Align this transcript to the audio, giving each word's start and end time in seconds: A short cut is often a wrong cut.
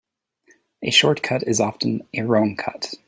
A 0.81 0.89
short 0.89 1.21
cut 1.21 1.43
is 1.43 1.59
often 1.59 2.07
a 2.15 2.23
wrong 2.23 2.55
cut. 2.55 2.95